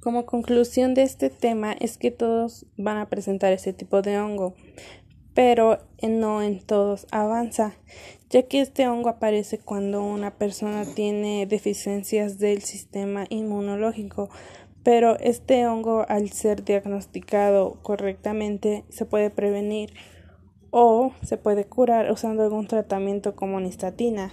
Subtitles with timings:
[0.00, 4.54] Como conclusión de este tema es que todos van a presentar ese tipo de hongo,
[5.34, 7.74] pero eh, no en todos avanza,
[8.30, 14.30] ya que este hongo aparece cuando una persona tiene deficiencias del sistema inmunológico,
[14.82, 19.92] pero este hongo al ser diagnosticado correctamente se puede prevenir
[20.70, 24.32] o se puede curar usando algún tratamiento como nistatina.